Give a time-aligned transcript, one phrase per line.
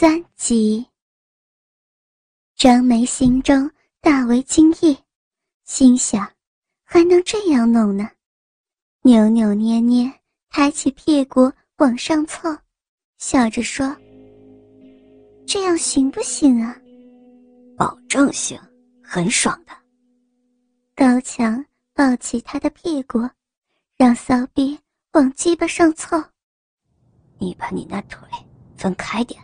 [0.00, 0.86] 三集，
[2.54, 3.68] 张梅心中
[4.00, 4.96] 大为惊异，
[5.64, 6.24] 心想：
[6.84, 8.08] 还能这样弄呢？
[9.02, 10.08] 扭扭捏捏，
[10.50, 12.48] 抬起屁股往上凑，
[13.16, 13.88] 笑着说
[15.44, 16.80] ：“这样行不行啊
[17.76, 18.56] ？”“保证行，
[19.02, 19.72] 很爽的。”
[20.94, 23.28] 高强抱起他的屁股，
[23.96, 24.78] 让骚逼
[25.14, 26.22] 往鸡巴上凑。
[27.36, 28.20] 你把你那腿
[28.76, 29.42] 分开点。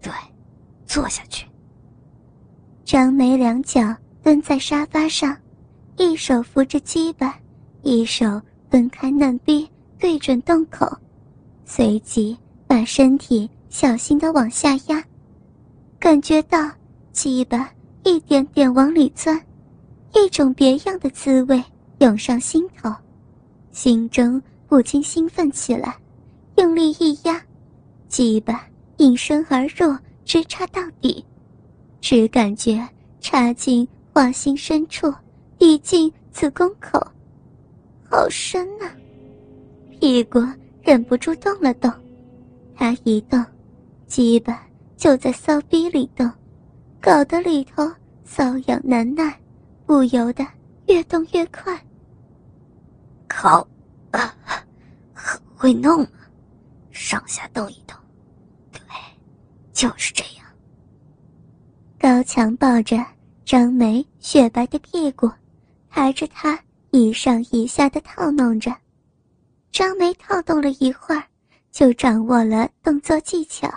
[0.00, 0.12] 对，
[0.86, 1.46] 坐下去。
[2.84, 5.36] 张梅两脚蹲在沙发上，
[5.96, 7.38] 一手扶着鸡巴，
[7.82, 8.40] 一手
[8.70, 9.68] 分开嫩逼，
[9.98, 10.86] 对准洞口，
[11.64, 15.04] 随即把身体小心的往下压，
[15.98, 16.70] 感觉到
[17.12, 17.70] 鸡巴
[18.04, 19.38] 一点点往里钻，
[20.14, 21.62] 一种别样的滋味
[21.98, 22.90] 涌上心头，
[23.72, 25.96] 心中不禁兴奋起来，
[26.56, 27.42] 用力一压，
[28.08, 28.66] 鸡巴。
[28.98, 31.24] 应声而入，直插到底，
[32.00, 32.86] 只感觉
[33.20, 35.12] 插进花心深处，
[35.58, 37.00] 已进子宫口，
[38.10, 38.90] 好深呐！
[40.00, 40.40] 屁股
[40.82, 41.90] 忍不住动了动，
[42.74, 43.44] 他一动，
[44.06, 46.30] 鸡巴就在骚逼里动，
[47.00, 47.90] 搞得里头
[48.26, 49.38] 瘙痒难耐，
[49.86, 50.44] 不由得
[50.86, 51.80] 越动越快。
[53.30, 53.66] 好，
[54.10, 54.34] 啊，
[55.56, 56.08] 会弄吗？
[56.90, 57.96] 上下动一动。
[59.78, 60.44] 就是这样。
[62.00, 62.96] 高强抱着
[63.44, 65.30] 张梅雪白的屁股，
[65.88, 66.58] 抬着她
[66.90, 68.74] 一上一下的套弄着。
[69.70, 71.22] 张梅套动了一会儿，
[71.70, 73.72] 就掌握了动作技巧，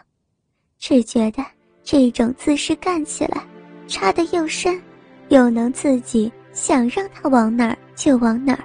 [0.79, 1.45] 只觉得
[1.83, 3.45] 这种姿势干起来，
[3.87, 4.81] 插得又深，
[5.29, 8.63] 又能自己想让他往哪儿就往哪儿，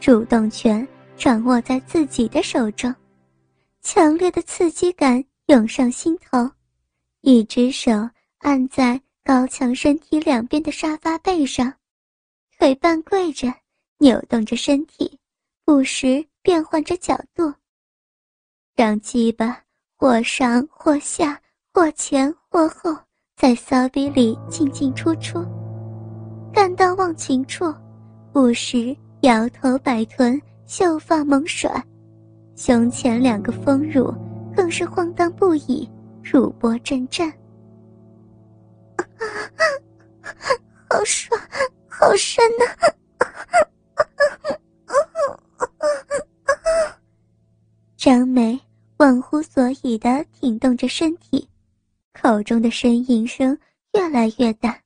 [0.00, 0.84] 主动权
[1.16, 2.92] 掌握在自己的手中，
[3.82, 6.50] 强烈的刺激感涌上心头。
[7.22, 7.90] 一只手
[8.38, 11.72] 按在高强身体两边的沙发背上，
[12.58, 13.52] 腿半跪着，
[13.98, 15.18] 扭动着身体，
[15.64, 17.52] 不时变换着角度，
[18.76, 19.60] 让鸡巴
[19.96, 21.40] 或上或下，
[21.72, 22.96] 或前或后，
[23.36, 25.44] 在骚逼里进进出出。
[26.52, 27.64] 干到忘情处，
[28.32, 31.70] 不时摇头摆臀，秀发猛甩，
[32.54, 34.14] 胸前两个丰乳
[34.56, 35.88] 更是晃荡不已。
[36.24, 37.32] 乳波阵阵，
[40.90, 41.40] 好爽，
[41.88, 42.64] 好深呐！
[47.96, 48.58] 张梅
[48.96, 51.48] 忘乎所以的挺动着身体，
[52.12, 53.56] 口中的呻吟声
[53.92, 54.76] 越来越大。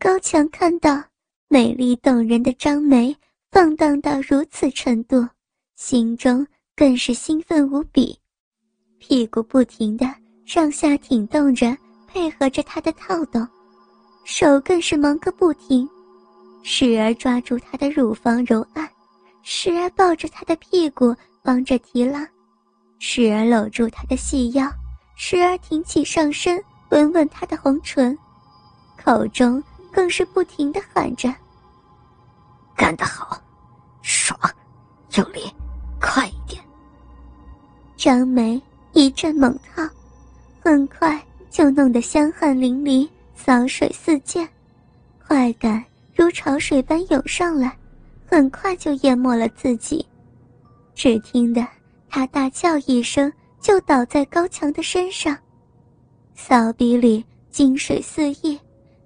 [0.00, 1.00] 高强看到
[1.46, 3.16] 美丽动人的张梅
[3.52, 5.28] 放荡到如此程度，
[5.76, 6.44] 心中
[6.74, 8.18] 更是兴奋无比，
[9.02, 10.06] 屁股不停的。
[10.44, 11.76] 上下挺动着，
[12.06, 13.46] 配合着他的套动，
[14.22, 15.88] 手更是忙个不停，
[16.62, 18.88] 时而抓住他的乳房揉按，
[19.42, 22.26] 时而抱着他的屁股帮着提拉，
[22.98, 24.70] 时而搂住他的细腰，
[25.16, 28.16] 时而挺起上身吻吻他的红唇，
[29.02, 29.62] 口中
[29.92, 31.32] 更是不停的喊着
[32.76, 33.40] ：“干得好，
[34.02, 34.38] 爽，
[35.16, 35.52] 用力，
[36.00, 36.62] 快一点。”
[37.96, 38.60] 张梅
[38.92, 39.82] 一阵猛套。
[40.60, 41.20] 很快
[41.50, 44.48] 就弄得香汗淋漓，骚水四溅，
[45.26, 47.76] 快感如潮水般涌上来，
[48.26, 50.06] 很快就淹没了自己。
[50.94, 51.66] 只听得
[52.08, 55.36] 他大叫一声，就倒在高强的身上，
[56.34, 58.58] 骚鼻里金水四溢，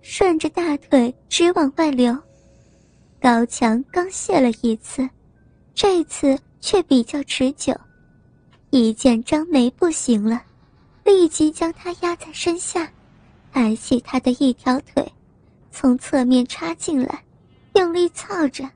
[0.03, 2.17] 顺着大腿直往外流。
[3.21, 5.09] 高强刚泄了一次，
[5.75, 7.73] 这次却比较持久，
[8.71, 10.43] 一见张梅不行了。
[11.05, 12.91] 立即将她压在身下，
[13.53, 15.13] 抬起她的一条腿，
[15.71, 17.23] 从侧面插进来，
[17.75, 18.69] 用力操着。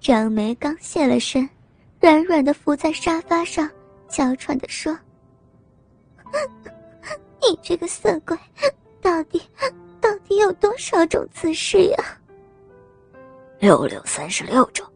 [0.00, 1.48] 张梅刚现了身，
[2.00, 3.68] 软软的伏在沙发上，
[4.08, 4.96] 娇喘的说
[7.42, 8.38] ：“你这个色鬼，
[9.02, 9.42] 到底
[10.00, 11.96] 到底有多少种姿势呀？”
[13.58, 14.86] 六六三十六种，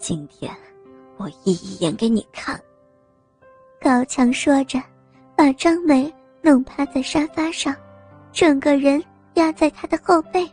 [0.00, 0.52] 今天
[1.18, 2.60] 我一一演给你看。
[3.82, 4.80] 高强说着。
[5.34, 7.74] 把张梅弄趴在沙发上，
[8.32, 9.02] 整个人
[9.34, 10.48] 压在他的后背，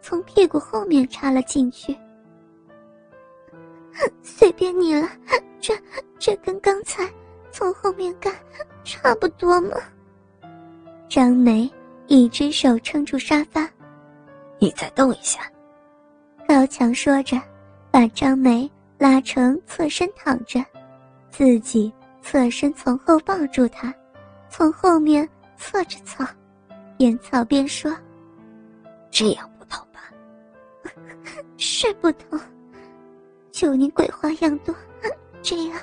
[0.00, 1.96] 从屁股后面插了进去。
[4.22, 5.08] 随便你了，
[5.60, 5.78] 这
[6.18, 7.08] 这跟刚才
[7.52, 8.34] 从后面干
[8.82, 9.76] 差不多嘛。
[11.08, 11.70] 张梅
[12.08, 13.68] 一只手撑住沙发，
[14.58, 15.40] 你再动一下。
[16.48, 17.40] 高强说着，
[17.92, 18.68] 把张梅
[18.98, 20.64] 拉成侧身躺着，
[21.30, 21.92] 自己
[22.22, 23.92] 侧身从后抱住他，
[24.48, 26.24] 从后面侧着操，
[26.96, 27.94] 边操边说
[29.10, 30.00] ：“这样不痛吧？
[31.58, 32.40] 是不痛。”
[33.52, 34.74] 就你鬼花样多，
[35.42, 35.78] 这样，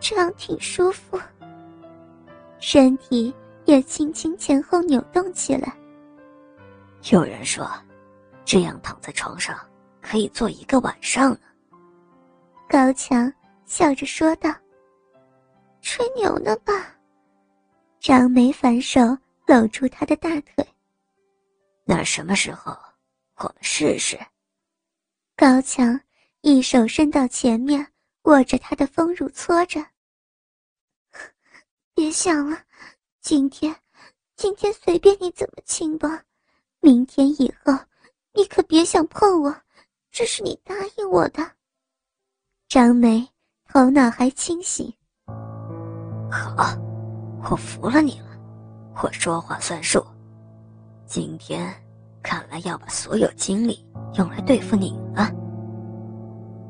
[0.00, 1.20] 这样挺舒服。
[2.58, 3.34] 身体
[3.66, 5.76] 也轻轻前后扭动起来。
[7.10, 7.70] 有人说，
[8.44, 9.54] 这样躺在床上
[10.00, 11.40] 可以坐一个晚上呢。
[12.68, 13.30] 高强
[13.66, 14.50] 笑着说道
[15.82, 16.96] ：“吹牛呢吧？”
[18.00, 19.00] 张梅反手
[19.46, 20.66] 搂住他的大腿。
[21.84, 22.74] 那什么时候，
[23.36, 24.18] 我们试试？
[25.36, 26.00] 高强。
[26.44, 27.86] 一手伸到前面，
[28.22, 29.80] 握着他的丰乳搓着。
[31.94, 32.60] 别想了，
[33.20, 33.72] 今天，
[34.34, 36.24] 今天随便你怎么亲吧。
[36.80, 37.72] 明天以后，
[38.34, 39.62] 你可别想碰我，
[40.10, 41.48] 这是你答应我的。
[42.66, 43.24] 张梅
[43.68, 44.92] 头脑还清醒。
[46.32, 46.74] 好，
[47.42, 48.28] 我服了你了，
[49.02, 50.02] 我说话算数。
[51.04, 51.70] 今天，
[52.22, 53.84] 看来要把所有精力
[54.14, 55.30] 用来对付你了。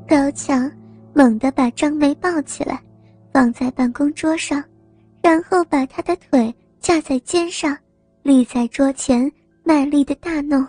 [0.05, 0.69] 高强
[1.13, 2.83] 猛地把张梅抱起来，
[3.31, 4.61] 放在办公桌上，
[5.21, 7.77] 然后把她的腿架在肩上，
[8.21, 9.31] 立在桌前，
[9.63, 10.67] 卖力的大弄。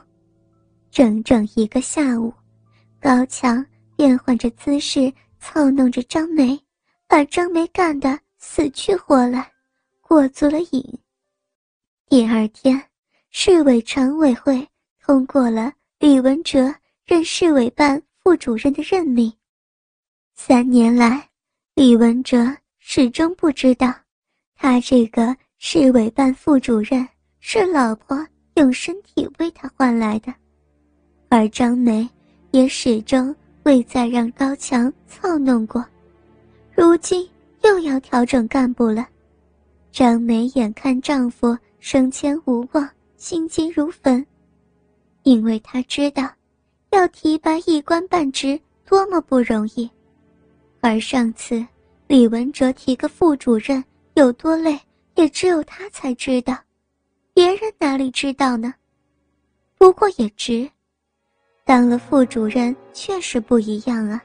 [0.92, 2.32] 整整一个下午，
[3.00, 6.56] 高强变换着姿势操弄着张梅，
[7.08, 9.50] 把张梅干得死去活来，
[10.00, 10.98] 过足了瘾。
[12.08, 12.80] 第二天，
[13.30, 14.68] 市委常委会
[15.00, 16.72] 通过了李文哲
[17.04, 18.00] 任市委办。
[18.22, 19.30] 副主任的任命，
[20.34, 21.28] 三年来，
[21.74, 23.92] 李文哲始终不知道，
[24.56, 27.06] 他这个市委办副主任
[27.40, 30.32] 是老婆用身体为他换来的，
[31.28, 32.08] 而张梅
[32.52, 35.84] 也始终未再让高强操弄过，
[36.72, 37.28] 如今
[37.64, 39.08] 又要调整干部了，
[39.90, 44.24] 张梅眼看丈夫升迁无望，心急如焚，
[45.22, 46.30] 因为她知道。
[46.90, 49.90] 要提拔一官半职多么不容易，
[50.80, 51.66] 而上次
[52.06, 53.82] 李文哲提个副主任
[54.14, 54.78] 有多累，
[55.16, 56.56] 也只有他才知道，
[57.32, 58.72] 别人哪里知道呢？
[59.76, 60.70] 不过也值，
[61.64, 64.22] 当了副主任确实不一样啊，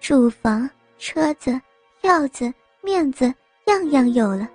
[0.00, 0.66] 住房、
[0.96, 1.60] 车子、
[2.02, 2.52] 票子、
[2.82, 3.32] 面子
[3.66, 4.48] 样样有了。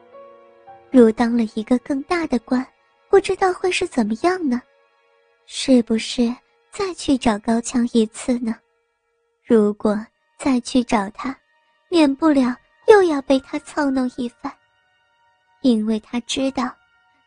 [0.91, 2.65] 如当了一个更大的官，
[3.09, 4.61] 不知道会是怎么样呢？
[5.45, 6.35] 是不是？
[6.71, 8.53] 再去找高强一次呢？
[9.45, 9.97] 如果
[10.37, 11.33] 再去找他，
[11.87, 12.53] 免不了
[12.87, 14.53] 又要被他操弄一番。
[15.61, 16.69] 因为他知道，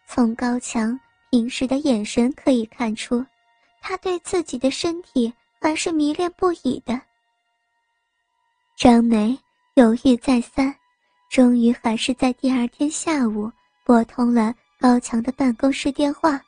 [0.06, 1.00] 从高强
[1.30, 3.24] 平时的眼神可以看出，
[3.80, 5.32] 他对自己的身体
[5.62, 7.00] 还是迷恋不已的。
[8.76, 9.36] 张梅
[9.74, 10.74] 犹豫再三，
[11.30, 13.50] 终于还是在第二天下午
[13.84, 16.40] 拨通了高强的办公室电话。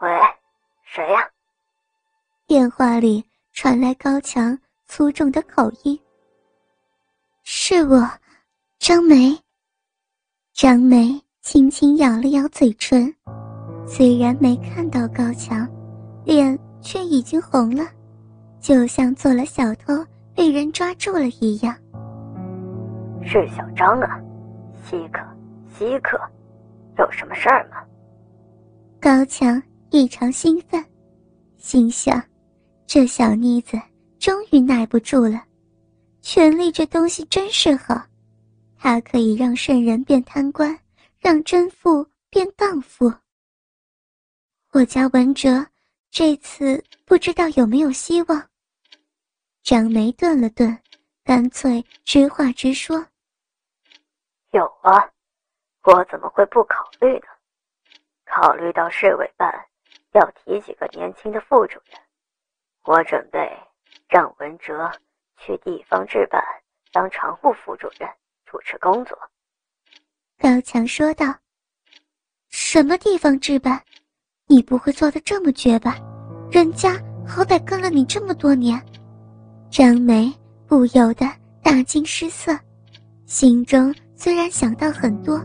[0.00, 0.08] 喂，
[0.84, 1.28] 谁呀？
[2.46, 6.00] 电话里传来高强粗重的口音。
[7.42, 8.10] 是我，
[8.78, 9.38] 张梅。
[10.52, 13.14] 张梅轻轻咬了咬嘴唇，
[13.86, 15.68] 虽然没看到高强，
[16.24, 17.84] 脸却已经红了，
[18.60, 21.74] 就像做了小偷被人抓住了一样。
[23.22, 24.20] 是小张啊，
[24.84, 25.20] 稀客，
[25.76, 26.18] 稀客，
[26.98, 27.78] 有什么事儿吗？
[29.00, 29.62] 高强。
[29.92, 30.84] 异常兴奋，
[31.58, 32.22] 心想：
[32.86, 33.76] 这小妮子
[34.20, 35.42] 终于耐不住了。
[36.22, 38.00] 权力这东西真是好，
[38.78, 40.78] 它可以让圣人变贪官，
[41.18, 43.12] 让真富变荡妇。
[44.70, 45.66] 我家文哲
[46.10, 48.48] 这次不知道有没有希望。
[49.62, 50.76] 张梅顿了顿，
[51.24, 53.06] 干脆直话直说
[54.52, 55.10] ：“有啊，
[55.84, 57.26] 我怎么会不考虑呢？
[58.24, 59.66] 考虑到市委办。”
[60.12, 61.96] 要提几个年轻的副主任，
[62.82, 63.56] 我准备
[64.08, 64.90] 让文哲
[65.38, 66.42] 去地方治办
[66.90, 68.10] 当常务副主任，
[68.44, 69.16] 主持工作。
[70.36, 71.26] 高强说道
[72.50, 73.84] ：“什么地方治办？
[74.50, 75.96] 你不会做的这么绝吧？
[76.50, 78.76] 人家好歹跟了你这么多年。”
[79.70, 80.28] 张梅
[80.66, 81.24] 不由得
[81.62, 82.58] 大惊失色，
[83.26, 85.40] 心中虽然想到很多，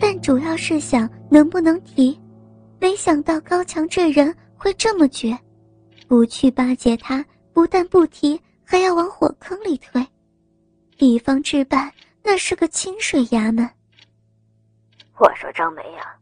[0.00, 2.16] 但主要是想能不能提。
[2.78, 5.36] 没想到高强这人会这么绝，
[6.06, 10.06] 不去巴结他，不但不提，还要往火坑里推。
[10.96, 11.92] 地方置办
[12.22, 13.68] 那是个清水衙门。
[15.18, 16.14] 我说张梅呀，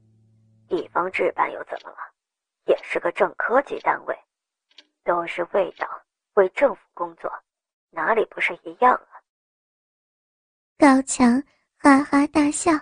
[0.67, 1.97] 地方置办又怎么了？
[2.67, 4.19] 也是个正科级单位，
[5.05, 5.89] 都是为党
[6.35, 7.31] 为政府工作，
[7.91, 9.23] 哪里不是一样啊？
[10.79, 11.43] 高强
[11.79, 12.73] 哈哈大笑，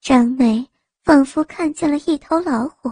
[0.00, 0.68] 张梅。
[1.04, 2.88] 仿佛看见了一头老虎，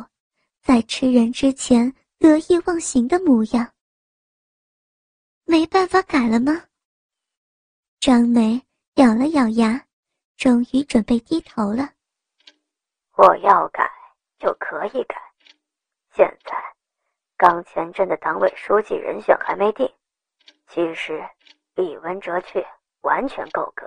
[0.61, 3.73] 在吃人之前得意忘形的模样。
[5.47, 6.53] 没办法改了吗？
[8.01, 8.61] 张梅
[8.97, 9.83] 咬了咬牙，
[10.37, 11.89] 终于准备低头了。
[13.17, 13.91] 我要改
[14.39, 15.17] 就可以改。
[16.15, 16.55] 现在，
[17.39, 19.91] 冈前镇的党委书记人选还没定，
[20.69, 21.23] 其实
[21.75, 22.63] 李文哲去
[23.01, 23.87] 完全够格。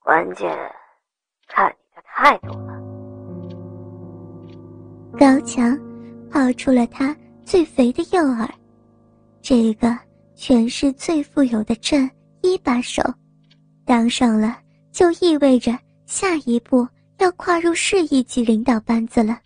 [0.00, 0.50] 关键
[1.46, 2.74] 看你的态度了。
[5.16, 5.78] 高强
[6.28, 8.48] 抛出了他最肥的诱饵，
[9.40, 9.96] 这个
[10.34, 12.10] 全市最富有的镇
[12.42, 13.00] 一把手，
[13.86, 14.58] 当上了
[14.90, 19.38] 就意味着下一步要跨入市一级领导班子了。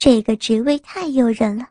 [0.00, 1.68] 这个职位太诱人了，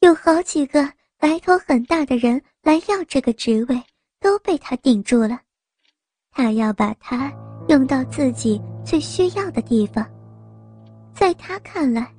[0.00, 3.78] 有好几个白头很大的人来要这个职位，
[4.20, 5.38] 都被他顶住了。
[6.30, 7.30] 他要把他
[7.68, 10.02] 用到自己最需要的地方，
[11.14, 12.10] 在他看来。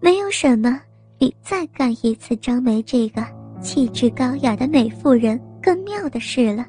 [0.00, 0.80] 没有什么
[1.18, 3.22] 比再干一次张梅这个
[3.60, 6.66] 气质高雅的美妇人更妙的事了。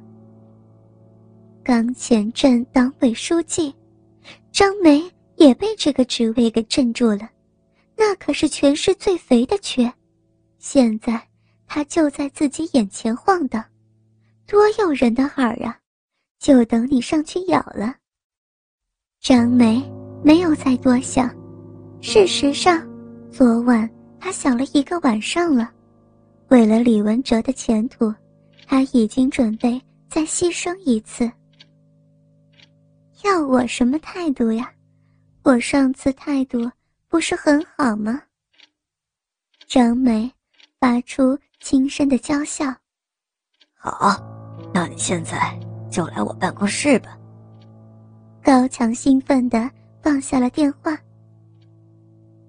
[1.63, 3.73] 刚前镇党委书记，
[4.51, 5.03] 张梅
[5.35, 7.29] 也被这个职位给镇住了，
[7.97, 9.91] 那可是全市最肥的缺，
[10.59, 11.21] 现在
[11.65, 13.63] 它就在自己眼前晃荡，
[14.45, 15.77] 多诱人的饵啊，
[16.39, 17.95] 就等你上去咬了。
[19.19, 19.83] 张梅
[20.23, 21.29] 没有再多想，
[21.99, 22.87] 事实上。
[23.29, 23.87] 昨晚
[24.19, 25.69] 他想了一个晚上了，
[26.47, 28.11] 为了李文哲的前途，
[28.65, 31.29] 他已经准备再牺牲一次。
[33.23, 34.71] 要我什么态度呀？
[35.43, 36.69] 我上次态度
[37.07, 38.23] 不是很好吗？
[39.65, 40.31] 张梅
[40.79, 42.65] 发出轻声的娇笑。
[43.73, 44.17] 好，
[44.73, 45.59] 那你现在
[45.91, 47.17] 就来我办公室吧。
[48.43, 49.69] 高强兴奋的
[50.01, 50.97] 放下了电话。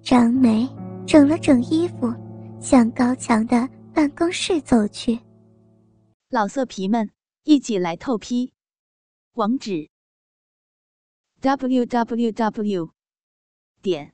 [0.01, 0.67] 张梅
[1.05, 2.13] 整了整衣服，
[2.61, 5.19] 向高强的办公室走去。
[6.29, 7.09] 老色皮们，
[7.43, 8.53] 一起来透批！
[9.33, 9.89] 网址
[11.41, 12.89] ：w w w
[13.81, 14.13] 点